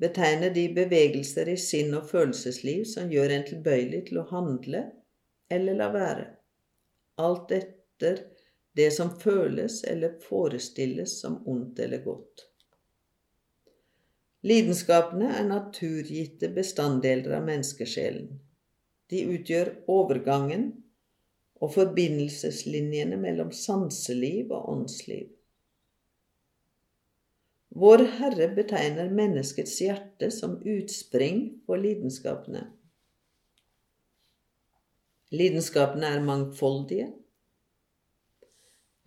betegner 0.00 0.50
de 0.54 0.68
bevegelser 0.74 1.50
i 1.52 1.56
sinn 1.60 1.92
og 1.94 2.08
følelsesliv 2.10 2.86
som 2.88 3.10
gjør 3.12 3.34
en 3.34 3.44
tilbøyelig 3.48 4.06
til 4.08 4.22
å 4.22 4.28
handle 4.30 4.86
eller 5.52 5.76
la 5.76 5.90
være, 5.92 6.24
alt 7.20 7.52
etter 7.52 8.22
det 8.72 8.88
som 8.96 9.12
føles 9.20 9.82
eller 9.84 10.16
forestilles 10.24 11.18
som 11.20 11.42
ondt 11.48 11.82
eller 11.84 12.00
godt. 12.06 12.46
Lidenskapene 14.48 15.28
er 15.38 15.44
naturgitte 15.46 16.48
bestanddeler 16.56 17.36
av 17.36 17.44
menneskesjelen. 17.46 18.40
De 19.12 19.20
utgjør 19.36 19.74
overgangen 19.92 20.70
og 21.62 21.70
forbindelseslinjene 21.76 23.16
mellom 23.22 23.52
sanseliv 23.54 24.50
og 24.50 24.68
åndsliv. 24.72 25.28
Vår 27.72 28.02
Herre 28.18 28.50
betegner 28.52 29.12
menneskets 29.14 29.78
hjerte 29.80 30.28
som 30.34 30.58
utspring 30.68 31.44
for 31.64 31.80
lidenskapene. 31.80 32.66
Lidenskapene 35.32 36.10
er 36.12 36.24
mangfoldige. 36.26 37.06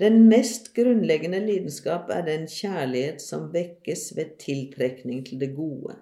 Den 0.01 0.25
mest 0.31 0.71
grunnleggende 0.75 1.43
lidenskap 1.43 2.09
er 2.11 2.25
den 2.25 2.47
kjærlighet 2.51 3.21
som 3.21 3.51
vekkes 3.53 4.07
ved 4.17 4.33
tiltrekning 4.41 5.21
til 5.27 5.43
det 5.43 5.51
gode. 5.55 5.99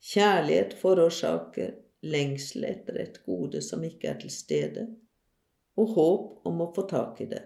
Kjærlighet 0.00 0.72
forårsaker 0.80 1.76
lengsel 2.06 2.64
etter 2.70 3.02
et 3.02 3.20
gode 3.26 3.60
som 3.62 3.84
ikke 3.84 4.14
er 4.14 4.18
til 4.22 4.32
stede, 4.32 4.86
og 5.78 5.94
håp 5.94 6.48
om 6.50 6.62
å 6.64 6.72
få 6.74 6.84
tak 6.90 7.22
i 7.22 7.28
det. 7.30 7.44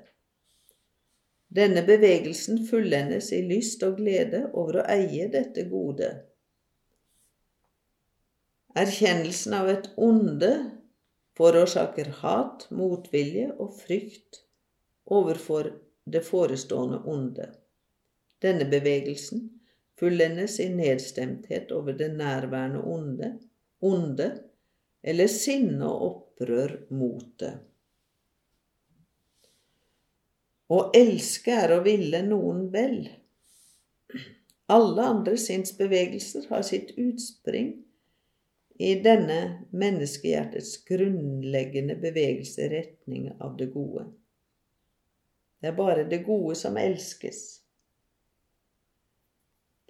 Denne 1.53 1.83
bevegelsen 1.85 2.63
fullendes 2.65 3.29
i 3.37 3.43
lyst 3.45 3.83
og 3.85 3.99
glede 4.01 4.47
over 4.57 4.81
å 4.81 4.87
eie 4.95 5.27
dette 5.33 5.67
gode. 5.69 6.09
Erkjennelsen 8.73 9.53
av 9.59 9.69
et 9.69 9.91
onde 10.01 10.53
forårsaker 11.37 12.09
hat, 12.23 12.65
motvilje 12.73 13.51
og 13.61 13.75
frykt 13.83 14.41
overfor 15.13 15.69
det 16.09 16.23
forestående 16.25 17.03
onde. 17.13 17.51
Denne 18.43 18.65
bevegelsen 18.71 19.45
fullendes 20.01 20.57
i 20.61 20.71
nedstemthet 20.73 21.73
over 21.77 21.99
det 21.99 22.09
nærværende 22.17 22.81
onde, 22.81 23.29
onde 23.85 24.31
eller 25.03 25.29
sinne 25.31 25.85
og 25.85 26.09
opprør 26.09 26.79
mot 26.97 27.29
det. 27.43 27.53
Å 30.73 30.79
elske 30.97 31.53
er 31.53 31.75
å 31.75 31.83
ville 31.85 32.23
noen 32.25 32.69
vel. 32.73 33.03
Alle 34.73 35.05
andre 35.05 35.37
sinnsbevegelser 35.37 36.47
har 36.49 36.63
sitt 36.65 36.95
utspring 36.97 37.75
i 38.81 38.95
denne 39.05 39.67
menneskehjertets 39.71 40.79
grunnleggende 40.89 41.99
bevegelse 42.01 42.65
i 42.65 42.71
retning 42.73 43.29
av 43.37 43.59
det 43.59 43.69
gode. 43.75 44.07
Det 45.61 45.71
er 45.71 45.77
bare 45.77 46.09
det 46.09 46.23
gode 46.27 46.57
som 46.59 46.81
elskes. 46.81 47.43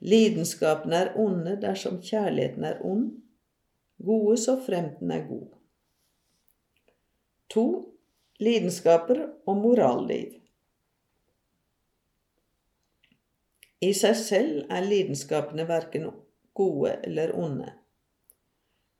Lidenskapen 0.03 0.93
er 0.99 1.15
onde 1.15 1.55
dersom 1.63 2.03
kjærligheten 2.03 2.67
er 2.67 2.83
ond, 2.85 3.09
gode 4.03 4.37
så 4.43 4.59
fremt 4.67 4.99
den 4.99 5.15
er 5.15 5.27
god. 5.31 5.49
To 7.55 7.67
lidenskaper 8.43 9.29
og 9.47 9.61
moralliv. 9.63 10.42
I 13.83 13.91
seg 13.99 14.15
selv 14.15 14.59
er 14.71 14.85
lidenskapene 14.87 15.65
verken 15.67 16.05
gode 16.55 16.93
eller 17.03 17.33
onde. 17.35 17.73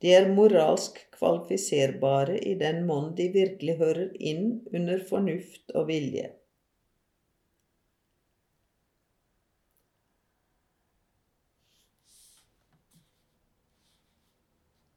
De 0.03 0.11
er 0.11 0.25
moralsk 0.35 0.97
kvalifiserbare 1.15 2.41
i 2.43 2.57
den 2.59 2.81
mån 2.89 3.13
de 3.15 3.29
virkelig 3.31 3.77
hører 3.79 4.09
inn 4.19 4.57
under 4.75 5.05
fornuft 5.07 5.71
og 5.79 5.87
vilje. 5.93 6.33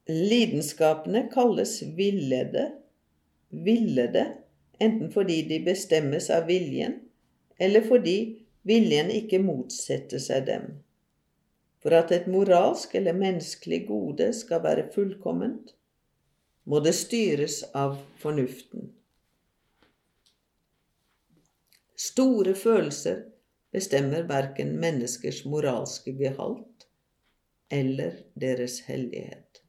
Lidenskapene 0.09 1.28
kalles 1.34 1.75
villede, 1.97 2.66
villede, 3.50 4.25
enten 4.81 5.13
fordi 5.13 5.44
de 5.50 5.62
bestemmes 5.66 6.31
av 6.34 6.50
viljen, 6.50 7.00
eller 7.57 7.85
fordi 7.85 8.44
viljen 8.65 9.11
ikke 9.13 9.39
motsette 9.43 10.19
seg 10.21 10.47
dem. 10.49 10.67
For 11.85 11.93
at 11.93 12.11
et 12.15 12.27
moralsk 12.31 12.95
eller 12.97 13.13
menneskelig 13.17 13.83
gode 13.87 14.31
skal 14.33 14.63
være 14.65 14.87
fullkomment, 14.93 15.75
må 16.65 16.81
det 16.81 16.95
styres 16.97 17.59
av 17.77 17.99
fornuften. 18.17 18.89
Store 21.95 22.55
følelser 22.57 23.21
bestemmer 23.75 24.25
verken 24.27 24.73
menneskers 24.81 25.43
moralske 25.45 26.15
gehalt 26.17 26.87
eller 27.71 28.17
deres 28.39 28.81
hellighet. 28.87 29.61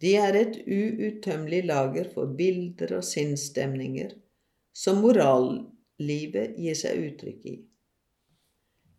De 0.00 0.14
er 0.16 0.36
et 0.38 0.56
uuttømmelig 0.62 1.64
lager 1.66 2.08
for 2.14 2.30
bilder 2.38 2.96
og 3.00 3.06
sinnsstemninger 3.06 4.14
som 4.72 5.00
moral 5.02 5.50
livet 5.98 6.56
gir 6.58 6.76
seg 6.78 7.02
uttrykk 7.08 7.48
i. 7.50 7.56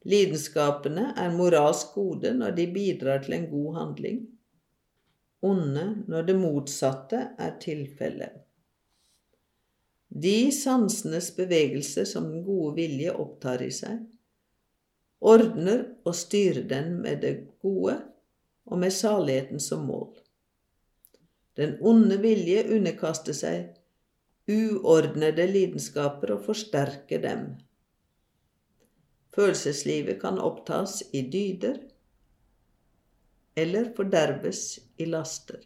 Lidenskapene 0.09 1.09
er 1.19 1.33
moralsk 1.35 1.95
gode 1.95 2.31
når 2.35 2.55
de 2.57 2.67
bidrar 2.71 3.23
til 3.23 3.35
en 3.35 3.49
god 3.51 3.79
handling, 3.79 4.21
onde 5.45 5.85
når 6.07 6.27
det 6.27 6.37
motsatte 6.39 7.23
er 7.39 7.57
tilfellet. 7.63 8.37
De 10.09 10.49
sansenes 10.55 11.29
bevegelser 11.35 12.07
som 12.09 12.31
den 12.31 12.43
gode 12.47 12.73
vilje 12.79 13.11
opptar 13.13 13.61
i 13.61 13.69
seg, 13.75 13.99
ordner 15.19 15.83
og 16.07 16.15
styrer 16.15 16.63
den 16.67 16.95
med 17.03 17.21
det 17.21 17.33
gode 17.61 17.99
og 18.69 18.79
med 18.79 18.95
saligheten 18.95 19.61
som 19.61 19.85
mål. 19.85 20.15
Den 21.59 21.75
onde 21.83 22.17
vilje 22.23 22.63
underkaster 22.71 23.35
seg 23.35 23.78
uordnede 24.49 25.45
lidenskaper 25.47 26.33
og 26.35 26.45
forsterke 26.47 27.21
dem. 27.21 27.49
Følelseslivet 29.35 30.17
kan 30.21 30.39
opptas 30.41 31.03
i 31.13 31.21
dyder 31.31 31.77
eller 33.59 33.91
forderves 33.95 34.79
i 34.97 35.05
laster. 35.05 35.61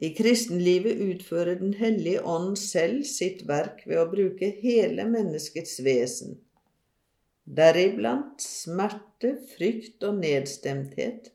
I 0.00 0.14
kristenlivet 0.16 1.00
utfører 1.04 1.58
Den 1.60 1.74
hellige 1.76 2.22
ånd 2.24 2.56
selv 2.58 3.02
sitt 3.04 3.42
verk 3.48 3.82
ved 3.86 4.00
å 4.00 4.08
bruke 4.08 4.48
hele 4.62 5.04
menneskets 5.04 5.76
vesen, 5.84 6.38
deriblant 7.44 8.40
smerte, 8.40 9.34
frykt 9.52 10.06
og 10.08 10.22
nedstemthet, 10.22 11.28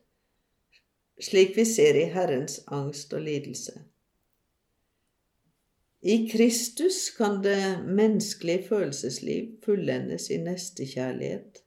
slik 1.22 1.54
vi 1.56 1.64
ser 1.68 1.98
i 2.00 2.08
Herrens 2.10 2.58
angst 2.66 3.14
og 3.14 3.22
lidelse. 3.28 3.78
I 6.00 6.28
Kristus 6.28 7.10
kan 7.10 7.42
det 7.42 7.78
menneskelige 7.86 8.68
følelsesliv 8.68 9.56
fullendes 9.64 10.30
i 10.30 10.38
nestekjærlighet 10.38 11.62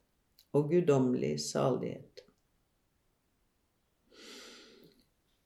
og 0.54 0.70
guddommelig 0.70 1.40
salighet. 1.42 2.24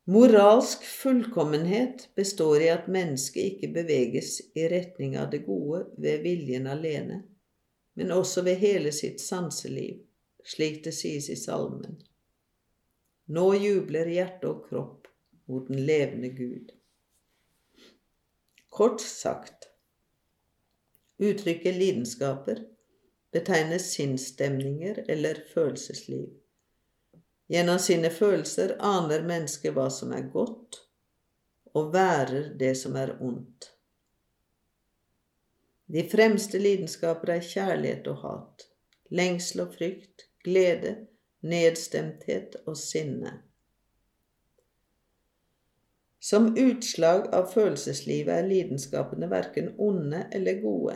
Moralsk 0.06 0.84
fullkommenhet 0.84 2.10
består 2.16 2.56
i 2.60 2.68
at 2.68 2.90
mennesket 2.92 3.54
ikke 3.54 3.70
beveges 3.78 4.42
i 4.56 4.68
retning 4.68 5.16
av 5.16 5.30
det 5.32 5.46
gode 5.46 5.86
ved 5.98 6.26
viljen 6.26 6.68
alene, 6.68 7.22
men 7.96 8.12
også 8.12 8.44
ved 8.44 8.60
hele 8.60 8.92
sitt 8.92 9.24
sanseliv, 9.24 10.02
slik 10.44 10.82
det 10.84 10.92
sies 10.98 11.30
i 11.32 11.40
salmen. 11.40 12.02
Nå 13.32 13.48
jubler 13.56 14.12
hjerte 14.12 14.52
og 14.52 14.66
kropp 14.68 15.08
mot 15.48 15.72
den 15.72 15.86
levende 15.88 16.34
Gud. 16.36 16.74
Kort 18.74 19.02
sagt, 19.02 19.68
uttrykket 21.18 21.76
lidenskaper 21.76 22.64
betegner 23.32 23.78
sinnsstemninger 23.78 25.06
eller 25.08 25.44
følelsesliv. 25.54 26.30
Gjennom 27.48 27.78
sine 27.80 28.10
følelser 28.10 28.74
aner 28.82 29.22
mennesket 29.30 29.76
hva 29.78 29.86
som 29.94 30.16
er 30.18 30.26
godt, 30.34 30.80
og 31.78 31.94
værer 31.94 32.50
det 32.58 32.74
som 32.82 32.98
er 32.98 33.14
ondt. 33.22 33.70
De 35.94 36.08
fremste 36.10 36.58
lidenskaper 36.58 37.36
er 37.36 37.46
kjærlighet 37.46 38.10
og 38.10 38.22
hat, 38.26 38.70
lengsel 39.14 39.68
og 39.68 39.78
frykt, 39.78 40.26
glede, 40.42 40.96
nedstemthet 41.46 42.58
og 42.66 42.78
sinne. 42.88 43.38
Som 46.24 46.54
utslag 46.58 47.26
av 47.36 47.50
følelseslivet 47.52 48.32
er 48.32 48.46
lidenskapene 48.48 49.28
verken 49.28 49.74
onde 49.76 50.22
eller 50.32 50.62
gode, 50.62 50.94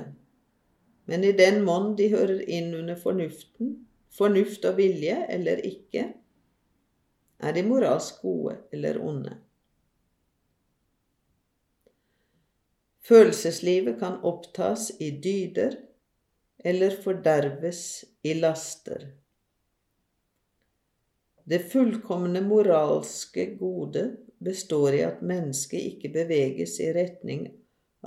men 1.11 1.25
i 1.27 1.33
den 1.35 1.65
monn 1.67 1.97
de 1.99 2.05
hører 2.13 2.45
inn 2.47 2.69
under 2.77 2.95
fornuften, 2.95 3.73
fornuft 4.07 4.63
og 4.69 4.77
vilje 4.77 5.17
eller 5.27 5.59
ikke, 5.67 6.05
er 7.43 7.57
de 7.57 7.63
moralsk 7.67 8.21
gode 8.23 8.55
eller 8.71 9.01
onde? 9.03 9.33
Følelseslivet 13.07 13.99
kan 13.99 14.21
opptas 14.27 14.93
i 15.03 15.09
dyder 15.23 15.75
eller 16.63 16.95
forderves 17.03 17.81
i 18.23 18.37
laster. 18.39 19.09
Det 21.47 21.59
fullkomne 21.71 22.39
moralske 22.47 23.49
gode 23.59 24.05
består 24.39 24.93
i 24.93 25.01
at 25.05 25.21
mennesket 25.21 25.93
ikke 25.93 26.11
beveges 26.13 26.77
i 26.83 26.91
retning 26.93 27.47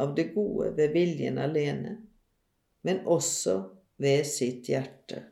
av 0.00 0.14
det 0.16 0.30
gode 0.34 0.72
ved 0.76 0.94
viljen 0.94 1.38
alene, 1.38 1.96
men 2.86 3.02
også 3.06 3.56
ved 4.00 4.24
sitt 4.28 4.70
hjerte. 4.70 5.24